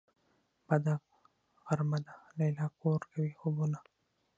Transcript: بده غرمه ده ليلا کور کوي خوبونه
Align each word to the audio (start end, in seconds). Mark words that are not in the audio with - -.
بده 0.67 0.95
غرمه 1.65 1.97
ده 2.05 2.13
ليلا 2.37 2.67
کور 2.81 2.99
کوي 3.11 3.29
خوبونه 3.39 3.79